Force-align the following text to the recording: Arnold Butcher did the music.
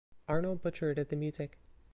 Arnold 0.27 0.63
Butcher 0.63 0.95
did 0.95 1.09
the 1.09 1.15
music. 1.15 1.59